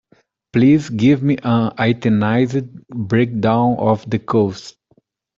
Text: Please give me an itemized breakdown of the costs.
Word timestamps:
Please 0.51 0.89
give 0.89 1.21
me 1.21 1.37
an 1.43 1.73
itemized 1.77 2.71
breakdown 2.89 3.75
of 3.77 4.03
the 4.09 4.17
costs. 4.17 4.75